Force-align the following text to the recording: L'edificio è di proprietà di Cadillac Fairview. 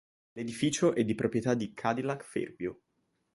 L'edificio 0.31 0.95
è 0.95 1.03
di 1.05 1.13
proprietà 1.13 1.53
di 1.53 1.75
Cadillac 1.75 2.23
Fairview. 2.23 2.75